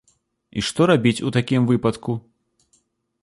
І 0.59 0.63
што 0.69 0.85
рабіць 0.91 1.23
у 1.27 1.33
такім 1.37 1.67
выпадку? 1.71 2.11